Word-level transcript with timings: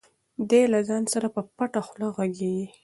دی 0.49 0.61
له 0.73 0.79
ځان 0.89 1.03
سره 1.13 1.27
په 1.35 1.41
پټه 1.57 1.81
خوله 1.87 2.07
غږېږي. 2.17 2.67